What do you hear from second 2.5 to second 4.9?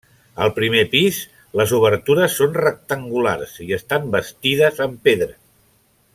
rectangulars i estan bastides